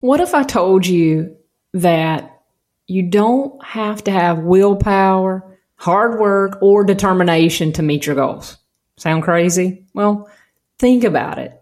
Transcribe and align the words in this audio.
What 0.00 0.20
if 0.20 0.34
I 0.34 0.44
told 0.44 0.86
you 0.86 1.36
that 1.74 2.40
you 2.86 3.02
don't 3.02 3.62
have 3.62 4.02
to 4.04 4.10
have 4.10 4.38
willpower, 4.38 5.58
hard 5.76 6.18
work, 6.18 6.58
or 6.62 6.84
determination 6.84 7.72
to 7.74 7.82
meet 7.82 8.06
your 8.06 8.16
goals? 8.16 8.56
Sound 8.96 9.22
crazy? 9.22 9.84
Well, 9.92 10.30
think 10.78 11.04
about 11.04 11.38
it. 11.38 11.52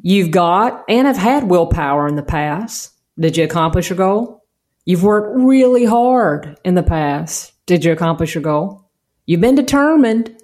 You've 0.00 0.30
got 0.30 0.84
and 0.88 1.06
have 1.06 1.18
had 1.18 1.44
willpower 1.44 2.08
in 2.08 2.16
the 2.16 2.22
past. 2.22 2.92
Did 3.20 3.36
you 3.36 3.44
accomplish 3.44 3.90
your 3.90 3.98
goal? 3.98 4.42
You've 4.86 5.04
worked 5.04 5.36
really 5.38 5.84
hard 5.84 6.58
in 6.64 6.74
the 6.74 6.82
past. 6.82 7.52
Did 7.66 7.84
you 7.84 7.92
accomplish 7.92 8.34
your 8.34 8.42
goal? 8.42 8.88
You've 9.26 9.42
been 9.42 9.54
determined, 9.54 10.34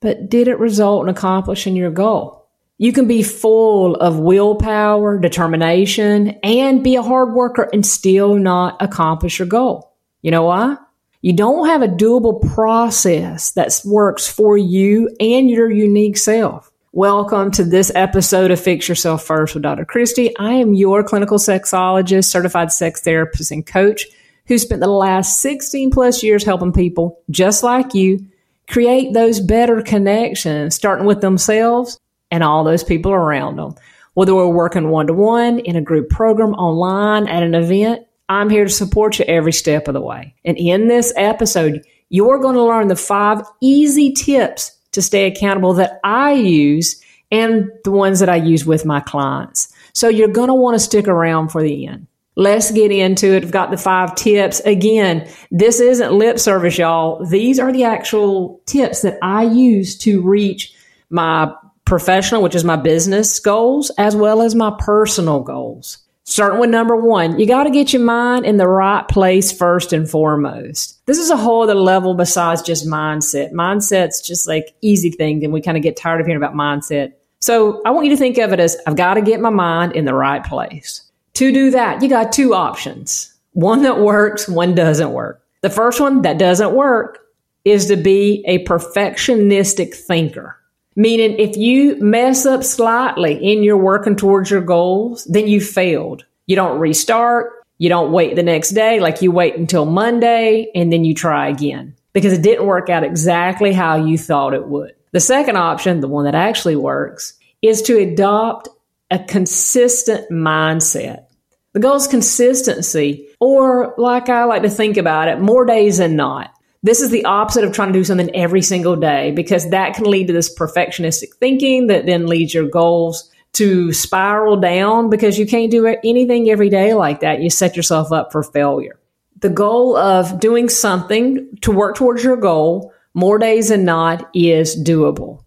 but 0.00 0.28
did 0.28 0.46
it 0.46 0.58
result 0.58 1.04
in 1.04 1.08
accomplishing 1.08 1.74
your 1.74 1.90
goal? 1.90 2.37
You 2.80 2.92
can 2.92 3.08
be 3.08 3.24
full 3.24 3.96
of 3.96 4.20
willpower, 4.20 5.18
determination, 5.18 6.38
and 6.44 6.84
be 6.84 6.94
a 6.94 7.02
hard 7.02 7.32
worker 7.32 7.68
and 7.72 7.84
still 7.84 8.36
not 8.36 8.76
accomplish 8.80 9.40
your 9.40 9.48
goal. 9.48 9.96
You 10.22 10.30
know 10.30 10.44
why? 10.44 10.76
You 11.20 11.32
don't 11.32 11.66
have 11.66 11.82
a 11.82 11.88
doable 11.88 12.40
process 12.54 13.50
that 13.52 13.80
works 13.84 14.28
for 14.28 14.56
you 14.56 15.10
and 15.18 15.50
your 15.50 15.68
unique 15.68 16.16
self. 16.16 16.70
Welcome 16.92 17.50
to 17.52 17.64
this 17.64 17.90
episode 17.96 18.52
of 18.52 18.60
Fix 18.60 18.88
Yourself 18.88 19.24
First 19.24 19.54
with 19.54 19.64
Dr. 19.64 19.84
Christie. 19.84 20.38
I 20.38 20.52
am 20.52 20.72
your 20.72 21.02
clinical 21.02 21.38
sexologist, 21.38 22.26
certified 22.26 22.70
sex 22.70 23.00
therapist, 23.00 23.50
and 23.50 23.66
coach 23.66 24.06
who 24.46 24.56
spent 24.56 24.82
the 24.82 24.86
last 24.86 25.40
16 25.40 25.90
plus 25.90 26.22
years 26.22 26.44
helping 26.44 26.72
people 26.72 27.20
just 27.28 27.64
like 27.64 27.94
you 27.94 28.24
create 28.68 29.14
those 29.14 29.40
better 29.40 29.82
connections, 29.82 30.76
starting 30.76 31.06
with 31.06 31.20
themselves 31.20 31.98
and 32.30 32.42
all 32.42 32.64
those 32.64 32.84
people 32.84 33.12
around 33.12 33.56
them. 33.56 33.74
Whether 34.14 34.34
we're 34.34 34.48
working 34.48 34.88
one 34.90 35.06
to 35.06 35.12
one, 35.12 35.60
in 35.60 35.76
a 35.76 35.80
group 35.80 36.10
program, 36.10 36.54
online, 36.54 37.28
at 37.28 37.42
an 37.42 37.54
event, 37.54 38.06
I'm 38.28 38.50
here 38.50 38.64
to 38.64 38.70
support 38.70 39.18
you 39.18 39.24
every 39.26 39.52
step 39.52 39.88
of 39.88 39.94
the 39.94 40.00
way. 40.00 40.34
And 40.44 40.58
in 40.58 40.88
this 40.88 41.12
episode, 41.16 41.82
you're 42.08 42.40
going 42.40 42.56
to 42.56 42.64
learn 42.64 42.88
the 42.88 42.96
five 42.96 43.42
easy 43.60 44.12
tips 44.12 44.76
to 44.92 45.02
stay 45.02 45.26
accountable 45.26 45.74
that 45.74 46.00
I 46.04 46.32
use 46.32 47.02
and 47.30 47.70
the 47.84 47.90
ones 47.90 48.20
that 48.20 48.28
I 48.28 48.36
use 48.36 48.66
with 48.66 48.84
my 48.84 49.00
clients. 49.00 49.72
So 49.92 50.08
you're 50.08 50.28
going 50.28 50.48
to 50.48 50.54
want 50.54 50.74
to 50.74 50.80
stick 50.80 51.08
around 51.08 51.48
for 51.48 51.62
the 51.62 51.86
end. 51.86 52.06
Let's 52.36 52.70
get 52.70 52.92
into 52.92 53.34
it. 53.34 53.42
I've 53.42 53.50
got 53.50 53.70
the 53.70 53.76
five 53.76 54.14
tips. 54.14 54.60
Again, 54.60 55.28
this 55.50 55.80
isn't 55.80 56.12
lip 56.12 56.38
service, 56.38 56.78
y'all. 56.78 57.24
These 57.26 57.58
are 57.58 57.72
the 57.72 57.84
actual 57.84 58.60
tips 58.66 59.02
that 59.02 59.18
I 59.22 59.42
use 59.42 59.98
to 59.98 60.22
reach 60.22 60.72
my 61.10 61.52
professional, 61.88 62.42
which 62.42 62.54
is 62.54 62.64
my 62.64 62.76
business 62.76 63.40
goals, 63.40 63.90
as 63.98 64.14
well 64.14 64.42
as 64.42 64.54
my 64.54 64.74
personal 64.78 65.40
goals. 65.40 65.98
Starting 66.24 66.60
with 66.60 66.68
number 66.68 66.94
one, 66.94 67.38
you 67.40 67.46
got 67.46 67.64
to 67.64 67.70
get 67.70 67.94
your 67.94 68.02
mind 68.02 68.44
in 68.44 68.58
the 68.58 68.68
right 68.68 69.08
place 69.08 69.50
first 69.50 69.94
and 69.94 70.08
foremost. 70.08 71.04
This 71.06 71.16
is 71.16 71.30
a 71.30 71.36
whole 71.38 71.62
other 71.62 71.74
level 71.74 72.12
besides 72.12 72.60
just 72.60 72.86
mindset. 72.86 73.52
Mindset's 73.52 74.20
just 74.20 74.46
like 74.46 74.74
easy 74.82 75.10
thing, 75.10 75.42
and 75.42 75.54
we 75.54 75.62
kind 75.62 75.78
of 75.78 75.82
get 75.82 75.96
tired 75.96 76.20
of 76.20 76.26
hearing 76.26 76.42
about 76.42 76.54
mindset. 76.54 77.14
So 77.40 77.80
I 77.86 77.90
want 77.90 78.04
you 78.04 78.12
to 78.12 78.18
think 78.18 78.36
of 78.36 78.52
it 78.52 78.60
as 78.60 78.76
I've 78.86 78.96
got 78.96 79.14
to 79.14 79.22
get 79.22 79.40
my 79.40 79.48
mind 79.48 79.92
in 79.96 80.04
the 80.04 80.12
right 80.12 80.44
place. 80.44 81.02
To 81.34 81.50
do 81.50 81.70
that, 81.70 82.02
you 82.02 82.10
got 82.10 82.32
two 82.32 82.52
options 82.54 83.34
one 83.54 83.82
that 83.82 83.98
works, 83.98 84.46
one 84.46 84.74
doesn't 84.74 85.12
work. 85.12 85.42
The 85.62 85.70
first 85.70 86.00
one 86.00 86.22
that 86.22 86.38
doesn't 86.38 86.74
work 86.74 87.20
is 87.64 87.86
to 87.86 87.96
be 87.96 88.44
a 88.46 88.64
perfectionistic 88.64 89.94
thinker. 89.94 90.56
Meaning, 90.98 91.38
if 91.38 91.56
you 91.56 91.94
mess 92.00 92.44
up 92.44 92.64
slightly 92.64 93.34
in 93.34 93.62
your 93.62 93.76
working 93.76 94.16
towards 94.16 94.50
your 94.50 94.60
goals, 94.60 95.24
then 95.26 95.46
you 95.46 95.60
failed. 95.60 96.24
You 96.46 96.56
don't 96.56 96.80
restart. 96.80 97.52
You 97.78 97.88
don't 97.88 98.10
wait 98.10 98.34
the 98.34 98.42
next 98.42 98.70
day. 98.70 98.98
Like 98.98 99.22
you 99.22 99.30
wait 99.30 99.54
until 99.54 99.84
Monday 99.84 100.72
and 100.74 100.92
then 100.92 101.04
you 101.04 101.14
try 101.14 101.50
again 101.50 101.94
because 102.12 102.32
it 102.32 102.42
didn't 102.42 102.66
work 102.66 102.90
out 102.90 103.04
exactly 103.04 103.72
how 103.72 103.94
you 103.94 104.18
thought 104.18 104.54
it 104.54 104.66
would. 104.66 104.96
The 105.12 105.20
second 105.20 105.56
option, 105.56 106.00
the 106.00 106.08
one 106.08 106.24
that 106.24 106.34
actually 106.34 106.74
works, 106.74 107.38
is 107.62 107.80
to 107.82 107.96
adopt 107.98 108.68
a 109.08 109.20
consistent 109.20 110.28
mindset. 110.32 111.26
The 111.74 111.80
goal 111.80 111.94
is 111.94 112.08
consistency, 112.08 113.28
or 113.38 113.94
like 113.98 114.28
I 114.28 114.42
like 114.44 114.62
to 114.62 114.68
think 114.68 114.96
about 114.96 115.28
it, 115.28 115.38
more 115.38 115.64
days 115.64 115.98
than 115.98 116.16
not. 116.16 116.52
This 116.82 117.00
is 117.00 117.10
the 117.10 117.24
opposite 117.24 117.64
of 117.64 117.72
trying 117.72 117.92
to 117.92 117.98
do 117.98 118.04
something 118.04 118.34
every 118.34 118.62
single 118.62 118.94
day 118.94 119.32
because 119.32 119.70
that 119.70 119.94
can 119.94 120.04
lead 120.04 120.28
to 120.28 120.32
this 120.32 120.54
perfectionistic 120.54 121.34
thinking 121.40 121.88
that 121.88 122.06
then 122.06 122.26
leads 122.26 122.54
your 122.54 122.68
goals 122.68 123.30
to 123.54 123.92
spiral 123.92 124.56
down 124.56 125.10
because 125.10 125.38
you 125.38 125.46
can't 125.46 125.70
do 125.70 125.86
anything 126.04 126.48
every 126.50 126.68
day 126.68 126.94
like 126.94 127.20
that. 127.20 127.42
You 127.42 127.50
set 127.50 127.76
yourself 127.76 128.12
up 128.12 128.30
for 128.30 128.42
failure. 128.42 128.98
The 129.40 129.48
goal 129.48 129.96
of 129.96 130.38
doing 130.38 130.68
something 130.68 131.56
to 131.62 131.72
work 131.72 131.96
towards 131.96 132.22
your 132.22 132.36
goal 132.36 132.92
more 133.14 133.38
days 133.38 133.70
than 133.70 133.84
not 133.84 134.30
is 134.34 134.80
doable. 134.80 135.42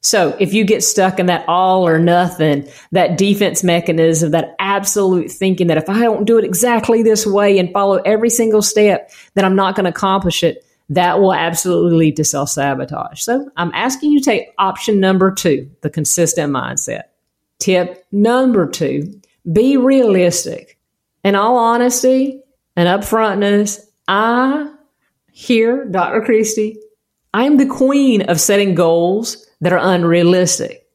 So 0.00 0.36
if 0.40 0.52
you 0.52 0.64
get 0.64 0.82
stuck 0.82 1.20
in 1.20 1.26
that 1.26 1.44
all 1.46 1.86
or 1.86 2.00
nothing, 2.00 2.68
that 2.90 3.16
defense 3.16 3.62
mechanism, 3.62 4.32
that 4.32 4.56
absolute 4.58 5.30
thinking 5.30 5.68
that 5.68 5.78
if 5.78 5.88
I 5.88 6.00
don't 6.00 6.24
do 6.24 6.38
it 6.38 6.44
exactly 6.44 7.04
this 7.04 7.24
way 7.24 7.58
and 7.58 7.72
follow 7.72 7.98
every 7.98 8.30
single 8.30 8.62
step, 8.62 9.12
then 9.34 9.44
I'm 9.44 9.54
not 9.54 9.76
going 9.76 9.84
to 9.84 9.90
accomplish 9.90 10.42
it, 10.42 10.64
that 10.94 11.20
will 11.20 11.32
absolutely 11.32 11.96
lead 11.96 12.16
to 12.16 12.24
self 12.24 12.50
sabotage. 12.50 13.22
So 13.22 13.50
I'm 13.56 13.72
asking 13.74 14.12
you 14.12 14.20
to 14.20 14.24
take 14.24 14.48
option 14.58 15.00
number 15.00 15.32
two, 15.32 15.70
the 15.80 15.90
consistent 15.90 16.52
mindset. 16.52 17.04
Tip 17.58 18.04
number 18.12 18.66
two, 18.66 19.20
be 19.50 19.76
realistic. 19.76 20.78
In 21.24 21.34
all 21.34 21.56
honesty 21.56 22.42
and 22.76 22.88
upfrontness, 22.88 23.80
I, 24.08 24.70
here, 25.30 25.86
Dr. 25.86 26.20
Christie, 26.22 26.76
I 27.32 27.44
am 27.44 27.56
the 27.56 27.66
queen 27.66 28.22
of 28.22 28.40
setting 28.40 28.74
goals 28.74 29.46
that 29.60 29.72
are 29.72 29.94
unrealistic, 29.94 30.86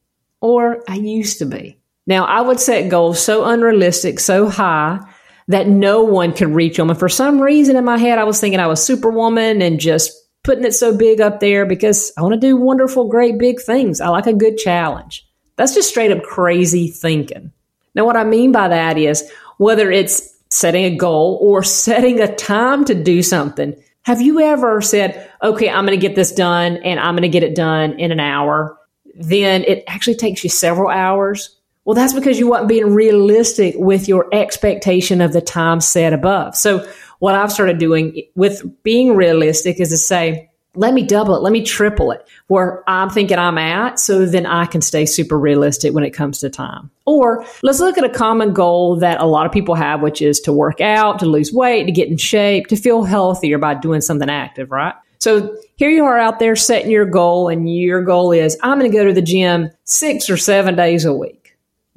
or 0.41 0.83
I 0.87 0.95
used 0.95 1.39
to 1.39 1.45
be. 1.45 1.79
Now, 2.05 2.25
I 2.25 2.41
would 2.41 2.59
set 2.59 2.89
goals 2.89 3.19
so 3.19 3.45
unrealistic, 3.45 4.19
so 4.19 4.47
high 4.47 4.99
that 5.47 5.67
no 5.67 6.03
one 6.03 6.33
could 6.33 6.49
reach 6.49 6.77
them. 6.77 6.89
And 6.89 6.99
for 6.99 7.09
some 7.09 7.41
reason 7.41 7.75
in 7.75 7.85
my 7.85 7.97
head, 7.97 8.19
I 8.19 8.25
was 8.25 8.39
thinking 8.39 8.59
I 8.59 8.67
was 8.67 8.83
Superwoman 8.83 9.61
and 9.61 9.79
just 9.79 10.11
putting 10.43 10.65
it 10.65 10.73
so 10.73 10.95
big 10.95 11.21
up 11.21 11.39
there 11.39 11.65
because 11.65 12.11
I 12.17 12.21
want 12.21 12.33
to 12.33 12.39
do 12.39 12.57
wonderful, 12.57 13.07
great, 13.07 13.37
big 13.37 13.61
things. 13.61 14.01
I 14.01 14.09
like 14.09 14.27
a 14.27 14.33
good 14.33 14.57
challenge. 14.57 15.27
That's 15.55 15.73
just 15.73 15.89
straight 15.89 16.11
up 16.11 16.23
crazy 16.23 16.89
thinking. 16.89 17.51
Now, 17.95 18.05
what 18.05 18.17
I 18.17 18.23
mean 18.23 18.51
by 18.51 18.67
that 18.67 18.97
is 18.97 19.29
whether 19.57 19.91
it's 19.91 20.35
setting 20.49 20.85
a 20.85 20.95
goal 20.95 21.39
or 21.41 21.63
setting 21.63 22.19
a 22.19 22.33
time 22.33 22.85
to 22.85 22.95
do 22.95 23.23
something. 23.23 23.75
Have 24.03 24.21
you 24.21 24.39
ever 24.39 24.81
said, 24.81 25.29
okay, 25.43 25.69
I'm 25.69 25.85
going 25.85 25.99
to 25.99 26.07
get 26.07 26.15
this 26.15 26.31
done 26.31 26.77
and 26.77 26.99
I'm 26.99 27.13
going 27.13 27.23
to 27.23 27.29
get 27.29 27.43
it 27.43 27.55
done 27.55 27.99
in 27.99 28.11
an 28.11 28.21
hour? 28.21 28.77
Then 29.15 29.63
it 29.65 29.83
actually 29.87 30.15
takes 30.15 30.43
you 30.43 30.49
several 30.49 30.89
hours 30.89 31.56
well, 31.87 31.95
that's 31.95 32.11
because 32.11 32.37
you 32.37 32.49
weren't 32.49 32.67
being 32.67 32.93
realistic 32.93 33.73
with 33.77 34.09
your 34.09 34.27
expectation 34.33 35.21
of 35.21 35.31
the 35.31 35.39
time 35.39 35.79
set 35.79 36.11
above. 36.11 36.53
So 36.53 36.85
what 37.19 37.33
I've 37.33 37.49
started 37.49 37.77
doing 37.77 38.23
with 38.35 38.61
being 38.83 39.15
realistic 39.15 39.79
is 39.79 39.87
to 39.91 39.97
say, 39.97 40.49
let 40.75 40.93
me 40.93 41.03
double 41.03 41.37
it, 41.37 41.43
let 41.43 41.53
me 41.53 41.63
triple 41.63 42.11
it 42.11 42.27
where 42.47 42.83
I'm 42.89 43.09
thinking 43.09 43.39
I'm 43.39 43.57
at 43.57 44.01
so 44.01 44.25
then 44.25 44.45
I 44.45 44.65
can 44.65 44.81
stay 44.81 45.05
super 45.05 45.39
realistic 45.39 45.93
when 45.93 46.03
it 46.03 46.09
comes 46.09 46.41
to 46.41 46.49
time. 46.49 46.91
Or 47.05 47.45
let's 47.63 47.79
look 47.79 47.97
at 47.97 48.03
a 48.03 48.09
common 48.09 48.51
goal 48.51 48.97
that 48.97 49.21
a 49.21 49.25
lot 49.25 49.45
of 49.45 49.53
people 49.53 49.75
have, 49.75 50.01
which 50.01 50.21
is 50.21 50.41
to 50.41 50.51
work 50.51 50.81
out, 50.81 51.19
to 51.19 51.25
lose 51.25 51.53
weight, 51.53 51.85
to 51.85 51.93
get 51.93 52.09
in 52.09 52.17
shape, 52.17 52.67
to 52.67 52.75
feel 52.75 53.05
healthier 53.05 53.59
by 53.59 53.75
doing 53.75 54.01
something 54.01 54.29
active, 54.29 54.71
right? 54.71 54.93
So 55.19 55.55
here 55.77 55.89
you 55.89 56.03
are 56.03 56.17
out 56.17 56.39
there 56.39 56.57
setting 56.57 56.91
your 56.91 57.05
goal, 57.05 57.47
and 57.47 57.73
your 57.73 58.03
goal 58.03 58.33
is 58.33 58.57
I'm 58.61 58.77
going 58.77 58.91
to 58.91 58.97
go 58.97 59.05
to 59.05 59.13
the 59.13 59.21
gym 59.21 59.71
six 59.85 60.29
or 60.29 60.35
seven 60.35 60.75
days 60.75 61.05
a 61.05 61.13
week. 61.13 61.46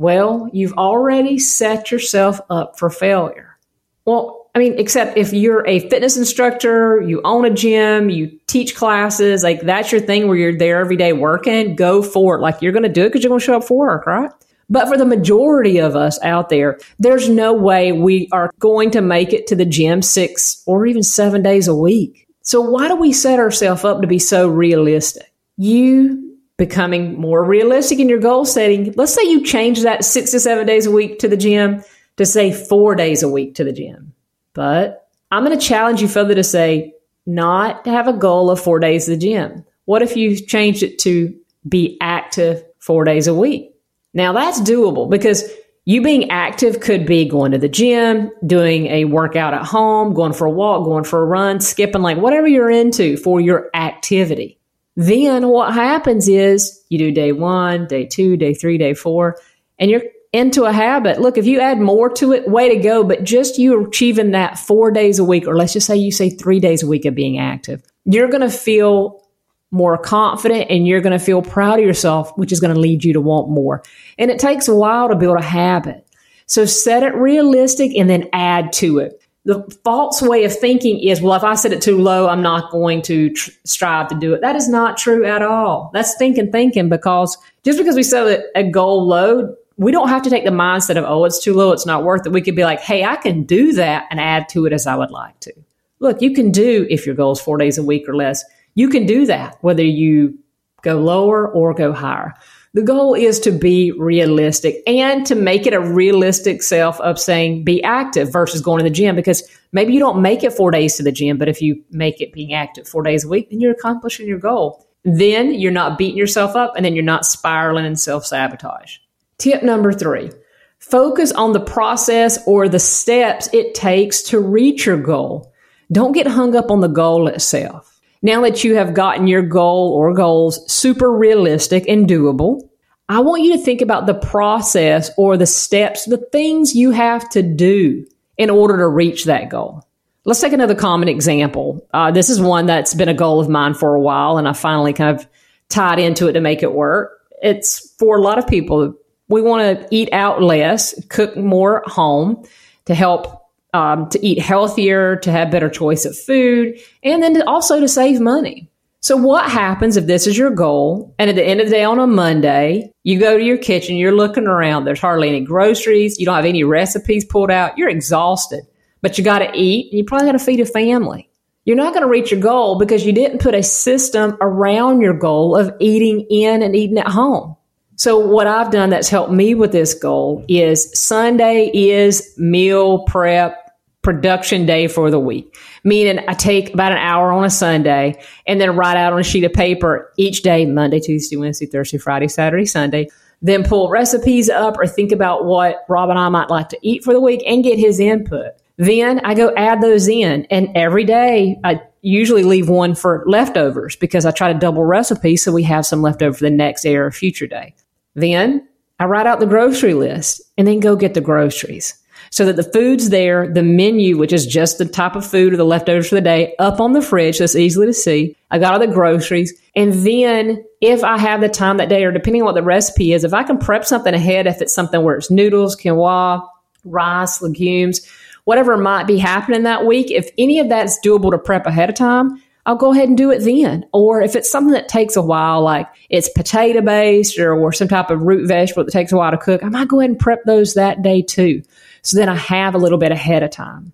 Well, 0.01 0.49
you've 0.55 0.73
already 0.79 1.39
set 1.39 1.91
yourself 1.91 2.41
up 2.49 2.79
for 2.79 2.89
failure. 2.89 3.59
Well, 4.07 4.49
I 4.55 4.59
mean, 4.59 4.79
except 4.79 5.19
if 5.19 5.35
you're 5.35 5.67
a 5.67 5.91
fitness 5.91 6.17
instructor, 6.17 7.03
you 7.03 7.21
own 7.23 7.45
a 7.45 7.51
gym, 7.51 8.09
you 8.09 8.31
teach 8.47 8.75
classes, 8.75 9.43
like 9.43 9.61
that's 9.61 9.93
your 9.93 10.01
thing 10.01 10.27
where 10.27 10.39
you're 10.39 10.57
there 10.57 10.81
every 10.81 10.97
day 10.97 11.13
working, 11.13 11.77
go 11.77 12.03
for 12.03 12.37
it. 12.37 12.41
Like 12.41 12.63
you're 12.63 12.73
going 12.73 12.85
to 12.85 12.89
do 12.89 13.03
it 13.03 13.09
because 13.09 13.23
you're 13.23 13.29
going 13.29 13.41
to 13.41 13.45
show 13.45 13.59
up 13.59 13.65
for 13.65 13.77
work, 13.77 14.07
right? 14.07 14.31
But 14.71 14.89
for 14.89 14.97
the 14.97 15.05
majority 15.05 15.77
of 15.77 15.97
us 15.97 16.19
out 16.23 16.49
there, 16.49 16.79
there's 16.99 17.29
no 17.29 17.53
way 17.53 17.93
we 17.93 18.27
are 18.33 18.51
going 18.59 18.91
to 18.93 19.03
make 19.03 19.35
it 19.35 19.47
to 19.49 19.55
the 19.55 19.67
gym 19.67 20.01
six 20.01 20.63
or 20.65 20.87
even 20.87 21.03
seven 21.03 21.43
days 21.43 21.69
a 21.69 21.77
week. 21.77 22.27
So 22.41 22.63
why 22.63 22.89
do 22.89 22.97
we 22.97 23.13
set 23.13 23.39
ourselves 23.39 23.85
up 23.85 24.01
to 24.01 24.07
be 24.07 24.19
so 24.19 24.49
realistic? 24.49 25.31
You 25.59 26.30
becoming 26.61 27.19
more 27.19 27.43
realistic 27.43 27.99
in 28.01 28.11
your 28.11 28.19
goal 28.19 28.45
setting. 28.45 28.93
Let's 28.95 29.15
say 29.15 29.23
you 29.23 29.43
change 29.43 29.81
that 29.81 30.05
six 30.05 30.33
to 30.33 30.41
seven 30.41 30.67
days 30.67 30.85
a 30.85 30.91
week 30.91 31.19
to 31.21 31.27
the 31.27 31.37
gym 31.39 31.83
to 32.19 32.27
say 32.27 32.53
four 32.53 32.95
days 32.95 33.23
a 33.23 33.31
week 33.31 33.55
to 33.55 33.65
the 33.65 33.73
gym. 33.73 34.13
But 34.53 35.09
I'm 35.31 35.43
going 35.43 35.59
to 35.59 35.67
challenge 35.67 36.03
you 36.03 36.09
further 36.09 36.35
to 36.35 36.45
say 36.45 36.93
not 37.25 37.85
to 37.85 37.91
have 37.91 38.09
a 38.09 38.13
goal 38.13 38.51
of 38.51 38.61
four 38.61 38.79
days 38.79 39.07
to 39.07 39.13
the 39.13 39.17
gym. 39.17 39.65
What 39.87 40.03
if 40.03 40.19
you 40.19 40.37
changed 40.37 40.83
it 40.83 40.99
to 40.99 41.35
be 41.67 41.97
active 41.99 42.63
four 42.79 43.05
days 43.05 43.27
a 43.27 43.35
week? 43.35 43.75
Now 44.13 44.35
that's 44.35 44.61
doable 44.61 45.09
because 45.09 45.51
You 45.91 46.03
being 46.03 46.31
active 46.31 46.79
could 46.79 47.05
be 47.05 47.25
going 47.25 47.51
to 47.51 47.59
the 47.59 47.69
gym, 47.69 48.31
doing 48.47 48.87
a 48.87 49.07
workout 49.07 49.55
at 49.55 49.65
home, 49.65 50.15
going 50.15 50.35
for 50.35 50.47
a 50.47 50.51
walk, 50.51 50.85
going 50.85 51.03
for 51.03 51.21
a 51.21 51.25
run, 51.25 51.59
skipping, 51.59 52.01
like 52.01 52.19
whatever 52.19 52.47
you're 52.47 52.71
into 52.71 53.17
for 53.17 53.41
your 53.41 53.71
activity. 53.75 54.60
Then 55.01 55.49
what 55.49 55.73
happens 55.73 56.29
is 56.29 56.85
you 56.91 56.99
do 56.99 57.11
day 57.11 57.33
one, 57.33 57.87
day 57.87 58.05
two, 58.05 58.37
day 58.37 58.53
three, 58.53 58.77
day 58.77 58.93
four, 58.93 59.39
and 59.79 59.91
you're 59.91 60.03
into 60.35 60.65
a 60.65 60.73
habit. 60.73 61.19
Look, 61.19 61.39
if 61.39 61.47
you 61.47 61.59
add 61.59 61.81
more 61.81 62.11
to 62.17 62.35
it, 62.35 62.47
way 62.47 62.69
to 62.69 62.83
go. 62.83 63.03
But 63.03 63.25
just 63.25 63.57
you 63.59 63.87
achieving 63.87 64.33
that 64.33 64.59
four 64.59 64.91
days 64.91 65.19
a 65.19 65.25
week, 65.25 65.47
or 65.47 65.57
let's 65.57 65.73
just 65.73 65.87
say 65.87 65.97
you 65.97 66.13
say 66.13 66.29
three 66.29 66.61
days 66.61 66.83
a 66.83 66.87
week 66.87 67.07
of 67.07 67.15
being 67.15 67.39
active, 67.39 67.83
you're 68.05 68.29
going 68.29 68.43
to 68.43 68.51
feel 68.51 69.27
more 69.71 69.97
confident 69.97 70.67
and 70.69 70.87
you're 70.87 71.01
going 71.01 71.19
to 71.19 71.25
feel 71.25 71.41
proud 71.41 71.79
of 71.79 71.85
yourself, 71.87 72.37
which 72.37 72.53
is 72.53 72.61
going 72.61 72.75
to 72.75 72.79
lead 72.79 73.03
you 73.03 73.15
to 73.15 73.23
want 73.23 73.49
more. 73.49 73.83
And 74.19 74.31
it 74.31 74.39
takes 74.39 74.69
a 74.69 74.75
while 74.75 75.09
to 75.09 75.17
build 75.17 75.39
a 75.39 75.43
habit. 75.43 76.07
So 76.45 76.67
set 76.67 77.05
it 77.05 77.15
realistic 77.15 77.93
and 77.97 78.11
then 78.11 78.29
add 78.35 78.75
to 78.75 78.99
it. 78.99 79.20
The 79.45 79.63
false 79.85 80.21
way 80.21 80.45
of 80.45 80.55
thinking 80.55 81.01
is, 81.01 81.23
well, 81.23 81.35
if 81.35 81.45
I 81.45 81.55
set 81.55 81.73
it 81.73 81.81
too 81.81 81.99
low, 81.99 82.29
I'm 82.29 82.43
not 82.43 82.71
going 82.71 83.01
to 83.03 83.31
tr- 83.31 83.51
strive 83.65 84.09
to 84.09 84.15
do 84.15 84.35
it. 84.35 84.43
That 84.43 84.55
is 84.55 84.69
not 84.69 84.99
true 84.99 85.25
at 85.25 85.41
all. 85.41 85.91
That's 85.95 86.15
thinking, 86.17 86.53
thinking, 86.53 86.91
because 86.91 87.39
just 87.65 87.79
because 87.79 87.97
we 87.97 88.03
set 88.03 88.45
a 88.55 88.63
goal 88.63 89.07
low 89.07 89.57
we 89.81 89.93
don't 89.93 90.11
have 90.11 90.21
to 90.23 90.29
take 90.29 90.45
the 90.45 90.51
mindset 90.51 90.99
of, 90.99 91.05
oh, 91.07 91.25
it's 91.25 91.43
too 91.43 91.55
low, 91.55 91.73
it's 91.73 91.87
not 91.87 92.05
worth 92.05 92.27
it. 92.27 92.33
We 92.33 92.43
could 92.43 92.55
be 92.55 92.65
like, 92.65 92.81
hey, 92.81 93.03
I 93.03 93.17
can 93.17 93.45
do 93.45 93.73
that 93.73 94.07
and 94.11 94.21
add 94.21 94.47
to 94.51 94.67
it 94.67 94.75
as 94.75 94.87
I 94.87 94.95
would 94.95 95.11
like 95.11 95.41
to. 95.41 95.55
Look, 96.01 96.21
you 96.21 96.35
can 96.35 96.51
do, 96.51 96.87
if 96.91 97.07
your 97.07 97.15
goal 97.15 97.33
is 97.33 97.41
four 97.41 97.57
days 97.57 97.79
a 97.79 97.83
week 97.83 98.07
or 98.07 98.15
less, 98.15 98.45
you 98.75 98.91
can 98.91 99.07
do 99.07 99.25
that, 99.25 99.57
whether 99.63 99.83
you 99.83 100.39
go 100.83 100.97
lower 100.97 101.49
or 101.49 101.73
go 101.73 101.95
higher. 101.95 102.35
The 102.73 102.83
goal 102.83 103.15
is 103.15 103.41
to 103.41 103.51
be 103.51 103.91
realistic 103.91 104.81
and 104.87 105.27
to 105.27 105.35
make 105.35 105.67
it 105.67 105.75
a 105.75 105.81
realistic 105.81 106.63
self 106.63 107.01
of 107.01 107.19
saying 107.19 107.65
be 107.65 107.83
active 107.83 108.33
versus 108.33 108.61
going 108.61 108.79
to 108.79 108.85
the 108.85 108.95
gym 108.95 109.17
because 109.17 109.43
maybe 109.73 109.93
you 109.93 109.99
don't 109.99 110.23
make 110.23 110.45
it 110.45 110.53
four 110.53 110.71
days 110.71 110.97
to 110.97 111.03
the 111.03 111.11
gym, 111.11 111.37
but 111.37 111.49
if 111.49 111.61
you 111.61 111.83
make 111.91 112.21
it 112.21 112.33
being 112.33 112.55
active 112.55 112.87
four 112.87 113.03
days 113.03 113.25
a 113.25 113.29
week, 113.29 113.51
then 113.51 113.61
you're 113.61 113.73
accomplishing 113.73 114.29
your 114.29 114.39
goal. 114.39 114.87
Then 115.03 115.53
you're 115.53 115.73
not 115.73 115.99
beating 115.99 116.17
yourself 116.17 116.55
up 116.55 116.75
and 116.77 116.85
then 116.85 116.95
you're 116.95 117.03
not 117.03 117.27
spiraling 117.27 117.87
in 117.87 117.97
self 117.97 118.25
sabotage. 118.25 118.99
Tip 119.39 119.65
number 119.65 119.93
three 119.93 120.31
focus 120.79 121.33
on 121.33 121.53
the 121.53 121.61
process 121.61 122.39
or 122.47 122.69
the 122.69 122.79
steps 122.79 123.49
it 123.53 123.75
takes 123.75 124.23
to 124.23 124.39
reach 124.39 124.87
your 124.87 124.97
goal. 124.97 125.53
Don't 125.91 126.13
get 126.13 126.29
hung 126.29 126.55
up 126.55 126.71
on 126.71 126.81
the 126.81 126.89
goal 126.89 127.27
itself. 127.27 127.90
Now 128.23 128.43
that 128.43 128.65
you 128.65 128.75
have 128.75 128.95
gotten 128.95 129.27
your 129.27 129.43
goal 129.43 129.93
or 129.93 130.13
goals 130.13 130.71
super 130.71 131.11
realistic 131.11 131.89
and 131.89 132.07
doable, 132.07 132.69
I 133.09 133.21
want 133.21 133.43
you 133.43 133.57
to 133.57 133.63
think 133.63 133.81
about 133.81 134.07
the 134.07 134.15
process 134.15 135.11
or 135.17 135.37
the 135.37 135.47
steps, 135.47 136.05
the 136.05 136.19
things 136.19 136.75
you 136.75 136.91
have 136.91 137.29
to 137.31 137.43
do 137.43 138.07
in 138.37 138.51
order 138.51 138.77
to 138.79 138.89
reach 138.89 139.25
that 139.25 139.49
goal. 139.49 139.87
Let's 140.25 140.41
take 140.41 140.53
another 140.53 140.75
common 140.75 141.09
example. 141.09 141.87
Uh, 141.95 142.11
this 142.11 142.29
is 142.29 142.41
one 142.41 142.67
that's 142.67 142.95
been 142.95 143.09
a 143.09 143.15
goal 143.15 143.41
of 143.41 143.49
mine 143.49 143.75
for 143.75 143.95
a 143.95 144.01
while, 144.01 144.37
and 144.37 144.47
I 144.47 144.53
finally 144.53 144.93
kind 144.93 145.19
of 145.19 145.27
tied 145.71 145.99
into 145.99 146.29
it 146.29 146.35
to 146.35 146.41
make 146.41 146.63
it 146.63 146.73
work. 146.73 147.21
It's 147.43 147.95
for 147.99 148.19
a 148.19 148.21
lot 148.21 148.39
of 148.39 148.47
people 148.47 148.95
we 149.29 149.41
want 149.41 149.81
to 149.81 149.89
eat 149.91 150.13
out 150.13 150.43
less, 150.43 150.95
cook 151.09 151.37
more 151.37 151.83
at 151.83 151.91
home 151.91 152.45
to 152.85 152.95
help 152.95 153.40
um, 153.75 154.09
to 154.11 154.25
eat 154.25 154.39
healthier, 154.39 155.17
to 155.17 155.31
have 155.31 155.51
better 155.51 155.69
choice 155.69 156.05
of 156.05 156.19
food, 156.19 156.79
and 157.03 157.23
then 157.23 157.35
to 157.35 157.47
also 157.49 157.81
to 157.81 157.89
save 157.89 158.21
money. 158.21 158.71
So, 159.03 159.17
what 159.17 159.51
happens 159.51 159.97
if 159.97 160.07
this 160.07 160.27
is 160.27 160.37
your 160.37 160.51
goal? 160.51 161.15
And 161.19 161.31
at 161.31 161.37
the 161.37 161.45
end 161.45 161.61
of 161.61 161.67
the 161.69 161.73
day, 161.73 161.85
on 161.85 161.99
a 161.99 162.07
Monday, 162.07 162.93
you 163.03 163.19
go 163.19 163.39
to 163.39 163.45
your 163.45 163.57
kitchen, 163.57 163.97
you're 163.97 164.15
looking 164.15 164.47
around, 164.47 164.85
there's 164.85 165.01
hardly 165.01 165.29
any 165.29 165.41
groceries, 165.41 166.19
you 166.19 166.27
don't 166.27 166.37
have 166.37 166.45
any 166.45 166.65
recipes 166.65 167.25
pulled 167.25 167.51
out, 167.51 167.79
you're 167.79 167.89
exhausted, 167.89 168.63
but 169.01 169.17
you 169.17 169.25
got 169.25 169.39
to 169.39 169.51
eat, 169.55 169.91
and 169.91 169.99
you 169.99 170.05
probably 170.05 170.27
got 170.27 170.33
to 170.33 170.39
feed 170.39 170.61
a 170.61 170.67
family. 170.67 171.31
You're 171.65 171.77
not 171.77 171.95
going 171.95 172.05
to 172.05 172.11
reach 172.11 172.31
your 172.31 172.41
goal 172.41 172.79
because 172.79 173.07
you 173.07 173.13
didn't 173.13 173.41
put 173.41 173.55
a 173.55 173.63
system 173.63 174.37
around 174.41 175.01
your 175.01 175.15
goal 175.15 175.57
of 175.57 175.75
eating 175.81 176.27
in 176.29 176.63
and 176.63 176.77
eating 176.77 176.99
at 176.99 177.09
home. 177.09 177.57
So 178.01 178.17
what 178.17 178.47
I've 178.47 178.71
done 178.71 178.89
that's 178.89 179.11
helped 179.11 179.31
me 179.31 179.55
with 179.55 179.73
this 179.73 179.93
goal 179.93 180.43
is 180.49 180.91
Sunday 180.99 181.71
is 181.75 182.33
meal 182.39 183.05
prep 183.05 183.79
production 184.01 184.65
day 184.65 184.89
for 184.89 185.11
the 185.11 185.21
week. 185.21 185.55
Meaning 185.85 186.25
I 186.27 186.33
take 186.33 186.73
about 186.73 186.93
an 186.93 186.99
hour 186.99 187.31
on 187.31 187.45
a 187.45 187.51
Sunday 187.51 188.19
and 188.47 188.59
then 188.59 188.75
write 188.75 188.97
out 188.97 189.13
on 189.13 189.21
a 189.21 189.23
sheet 189.23 189.45
of 189.45 189.53
paper 189.53 190.11
each 190.17 190.41
day, 190.41 190.65
Monday, 190.65 190.99
Tuesday, 190.99 191.37
Wednesday, 191.37 191.67
Thursday, 191.67 191.99
Friday, 191.99 192.29
Saturday, 192.29 192.65
Sunday. 192.65 193.09
Then 193.43 193.65
pull 193.65 193.91
recipes 193.91 194.49
up 194.49 194.79
or 194.79 194.87
think 194.87 195.13
about 195.13 195.45
what 195.45 195.85
Rob 195.87 196.09
and 196.09 196.19
I 196.19 196.31
might 196.31 196.49
like 196.49 196.71
to 196.71 196.79
eat 196.81 197.05
for 197.05 197.13
the 197.13 197.21
week 197.21 197.43
and 197.47 197.63
get 197.63 197.79
his 197.79 198.01
input. 198.01 198.53
Then 198.79 199.21
I 199.27 199.35
go 199.35 199.55
add 199.57 199.83
those 199.83 200.09
in. 200.09 200.47
And 200.51 200.71
every 200.75 201.05
day 201.05 201.61
I 201.65 201.83
usually 202.01 202.45
leave 202.45 202.71
one 202.71 202.95
for 202.95 203.25
leftovers 203.27 203.95
because 203.95 204.25
I 204.25 204.31
try 204.31 204.51
to 204.51 204.59
double 204.59 204.85
recipes 204.85 205.43
so 205.43 205.53
we 205.53 205.65
have 205.65 205.85
some 205.85 206.01
left 206.01 206.23
over 206.23 206.39
for 206.39 206.45
the 206.45 206.51
next 206.51 206.81
day 206.81 206.97
or 206.97 207.11
future 207.11 207.47
day. 207.47 207.75
Then 208.15 208.67
I 208.99 209.05
write 209.07 209.27
out 209.27 209.41
the 209.41 209.47
grocery 209.47 209.95
list 209.95 210.43
and 210.59 210.67
then 210.67 210.81
go 210.81 210.97
get 210.97 211.15
the 211.15 211.21
groceries 211.21 211.97
so 212.31 212.45
that 212.45 212.57
the 212.57 212.63
food's 212.63 213.11
there, 213.11 213.53
the 213.53 213.63
menu, 213.63 214.17
which 214.17 214.33
is 214.33 214.47
just 214.47 214.79
the 214.79 214.85
type 214.85 215.17
of 215.17 215.27
food 215.27 215.53
or 215.53 215.57
the 215.57 215.65
leftovers 215.65 216.09
for 216.09 216.15
the 216.15 216.21
day, 216.21 216.55
up 216.59 216.81
on 216.81 216.93
the 216.93 217.03
fridge 217.03 217.41
it's 217.41 217.57
easily 217.57 217.87
to 217.87 217.95
see. 217.95 218.37
I 218.51 218.59
got 218.59 218.73
all 218.73 218.79
the 218.79 218.87
groceries. 218.87 219.53
And 219.75 219.93
then 219.93 220.65
if 220.81 221.03
I 221.03 221.19
have 221.19 221.41
the 221.41 221.49
time 221.49 221.79
that 221.79 221.89
day, 221.89 222.05
or 222.05 222.13
depending 222.13 222.43
on 222.43 222.47
what 222.47 222.55
the 222.55 222.63
recipe 222.63 223.13
is, 223.13 223.25
if 223.25 223.35
I 223.35 223.43
can 223.43 223.59
prep 223.59 223.85
something 223.85 224.15
ahead, 224.15 224.47
if 224.47 224.61
it's 224.61 224.75
something 224.75 225.03
where 225.03 225.17
it's 225.17 225.31
noodles, 225.31 225.77
quinoa, 225.77 226.47
rice, 226.85 227.43
legumes, 227.43 228.07
whatever 228.45 228.77
might 228.77 229.07
be 229.07 229.19
happening 229.19 229.65
that 229.65 229.87
week, 229.87 230.11
if 230.11 230.31
any 230.39 230.59
of 230.59 230.69
that's 230.69 230.99
doable 231.05 231.31
to 231.31 231.39
prep 231.39 231.67
ahead 231.67 231.89
of 231.89 231.97
time, 231.97 232.43
I'll 232.67 232.77
go 232.77 232.93
ahead 232.93 233.09
and 233.09 233.17
do 233.17 233.31
it 233.31 233.41
then. 233.41 233.87
Or 233.93 234.21
if 234.21 234.37
it's 234.37 234.51
something 234.51 234.73
that 234.73 234.89
takes 234.89 235.17
a 235.17 235.23
while, 235.23 235.63
like 235.63 235.89
it's 236.09 236.29
potato 236.29 236.81
based 236.83 237.39
or, 237.39 237.55
or 237.55 237.73
some 237.73 237.89
type 237.89 238.11
of 238.11 238.23
root 238.23 238.47
vegetable 238.47 238.85
that 238.85 238.93
takes 238.93 239.13
a 239.13 239.17
while 239.17 239.31
to 239.31 239.39
cook, 239.39 239.63
I 239.65 239.69
might 239.69 239.89
go 239.89 240.01
ahead 240.01 240.11
and 240.11 240.19
prep 240.19 240.45
those 240.45 240.75
that 240.75 241.03
day 241.03 241.23
too. 241.23 241.63
So 242.03 242.17
then 242.17 242.29
I 242.29 242.37
have 242.37 242.75
a 242.75 242.79
little 242.79 242.99
bit 242.99 243.13
ahead 243.13 243.43
of 243.43 243.51
time. 243.51 243.93